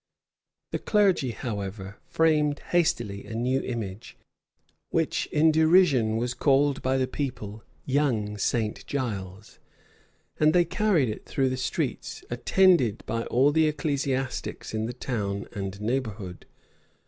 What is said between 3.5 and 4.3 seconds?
image,